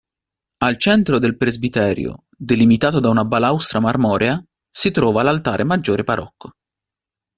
Al 0.63 0.77
centro 0.79 1.19
del 1.19 1.37
presbiterio, 1.37 2.23
delimitato 2.35 2.99
da 2.99 3.09
una 3.11 3.23
balaustra 3.23 3.79
marmorea, 3.79 4.43
si 4.67 4.89
trova 4.89 5.21
l'altare 5.21 5.63
maggiore 5.63 6.01
barocco. 6.03 6.53